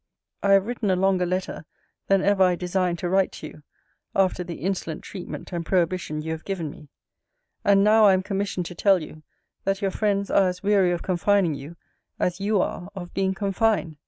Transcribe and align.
I 0.41 0.53
have 0.53 0.65
written 0.65 0.89
a 0.89 0.95
longer 0.95 1.27
letter 1.27 1.63
than 2.07 2.23
ever 2.23 2.41
I 2.41 2.55
designed 2.55 2.97
to 2.97 3.07
write 3.07 3.31
to 3.33 3.47
you, 3.47 3.63
after 4.15 4.43
the 4.43 4.55
insolent 4.61 5.03
treatment 5.03 5.53
and 5.53 5.63
prohibition 5.63 6.23
you 6.23 6.31
have 6.31 6.43
given 6.43 6.71
me: 6.71 6.89
and, 7.63 7.83
now 7.83 8.05
I 8.07 8.13
am 8.13 8.23
commissioned 8.23 8.65
to 8.65 8.73
tell 8.73 8.99
you, 9.03 9.21
that 9.63 9.79
your 9.83 9.91
friends 9.91 10.31
are 10.31 10.47
as 10.47 10.63
weary 10.63 10.89
of 10.91 11.03
confining 11.03 11.53
you, 11.53 11.75
as 12.17 12.39
you 12.39 12.59
are 12.59 12.89
of 12.95 13.13
being 13.13 13.35
confined. 13.35 13.97